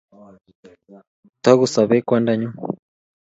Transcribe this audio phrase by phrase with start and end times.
[1.43, 2.49] Tukusobei kwandanyu